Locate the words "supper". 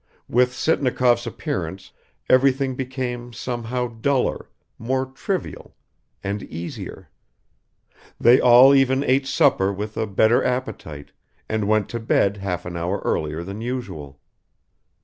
9.27-9.71